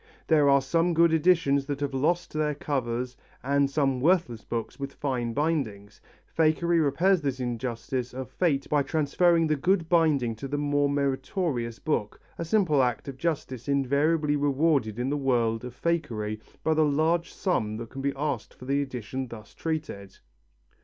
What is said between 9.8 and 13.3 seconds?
binding to the more meritorious book, a simple act of